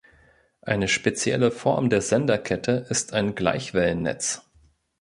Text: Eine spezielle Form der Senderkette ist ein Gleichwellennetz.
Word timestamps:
Eine 0.63 0.87
spezielle 0.87 1.51
Form 1.51 1.91
der 1.91 2.01
Senderkette 2.01 2.87
ist 2.89 3.13
ein 3.13 3.35
Gleichwellennetz. 3.35 4.41